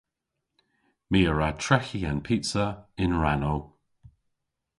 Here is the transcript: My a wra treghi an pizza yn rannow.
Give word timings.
My 1.11 1.19
a 1.31 1.33
wra 1.33 1.49
treghi 1.63 2.01
an 2.09 2.19
pizza 2.27 2.65
yn 3.03 3.13
rannow. 3.21 3.59